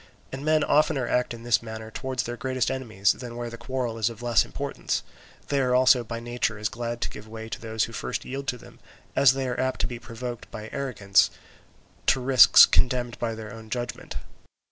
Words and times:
And 0.31 0.43
men 0.43 0.63
oftener 0.63 1.07
act 1.07 1.31
in 1.31 1.43
this 1.43 1.61
manner 1.61 1.91
towards 1.91 2.23
their 2.23 2.35
greatest 2.35 2.71
enemies 2.71 3.11
than 3.11 3.35
where 3.35 3.51
the 3.51 3.55
quarrel 3.59 3.99
is 3.99 4.09
of 4.09 4.23
less 4.23 4.43
importance; 4.43 5.03
they 5.49 5.59
are 5.61 5.75
also 5.75 6.03
by 6.03 6.19
nature 6.19 6.57
as 6.57 6.69
glad 6.69 7.01
to 7.01 7.09
give 7.11 7.27
way 7.27 7.47
to 7.49 7.61
those 7.61 7.83
who 7.83 7.93
first 7.93 8.25
yield 8.25 8.47
to 8.47 8.57
them, 8.57 8.79
as 9.15 9.33
they 9.33 9.47
are 9.47 9.59
apt 9.59 9.79
to 9.81 9.85
be 9.85 9.99
provoked 9.99 10.49
by 10.49 10.69
arrogance 10.71 11.29
to 12.07 12.19
risks 12.19 12.65
condemned 12.65 13.19
by 13.19 13.35
their 13.35 13.53
own 13.53 13.69
judgment. 13.69 14.15